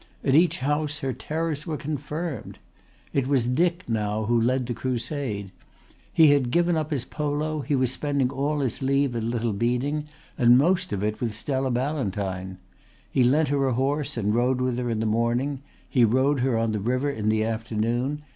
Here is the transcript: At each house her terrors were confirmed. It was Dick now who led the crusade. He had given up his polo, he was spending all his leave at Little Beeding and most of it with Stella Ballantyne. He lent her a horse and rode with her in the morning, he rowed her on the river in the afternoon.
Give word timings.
At 0.23 0.33
each 0.33 0.57
house 0.61 0.97
her 1.01 1.13
terrors 1.13 1.67
were 1.67 1.77
confirmed. 1.77 2.57
It 3.13 3.27
was 3.27 3.47
Dick 3.47 3.83
now 3.87 4.23
who 4.25 4.41
led 4.41 4.65
the 4.65 4.73
crusade. 4.73 5.51
He 6.11 6.29
had 6.31 6.49
given 6.49 6.75
up 6.75 6.89
his 6.89 7.05
polo, 7.05 7.59
he 7.61 7.75
was 7.75 7.91
spending 7.91 8.31
all 8.31 8.61
his 8.61 8.81
leave 8.81 9.15
at 9.15 9.21
Little 9.21 9.53
Beeding 9.53 10.05
and 10.39 10.57
most 10.57 10.91
of 10.91 11.03
it 11.03 11.21
with 11.21 11.35
Stella 11.35 11.69
Ballantyne. 11.69 12.57
He 13.11 13.23
lent 13.23 13.49
her 13.49 13.67
a 13.67 13.73
horse 13.73 14.17
and 14.17 14.33
rode 14.33 14.59
with 14.59 14.79
her 14.79 14.89
in 14.89 15.01
the 15.01 15.05
morning, 15.05 15.61
he 15.87 16.03
rowed 16.03 16.39
her 16.39 16.57
on 16.57 16.71
the 16.71 16.79
river 16.79 17.11
in 17.11 17.29
the 17.29 17.43
afternoon. 17.43 18.23